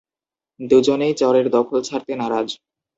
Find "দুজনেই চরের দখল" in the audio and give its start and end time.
0.59-1.77